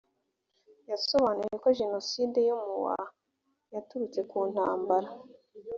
yasobanuye 0.89 1.55
ko 1.63 1.69
jenoside 1.79 2.39
yo 2.49 2.55
mu 2.63 2.75
wa 2.85 2.97
yaturutse 3.73 4.19
ku 4.29 4.39
ntambara 4.51 5.09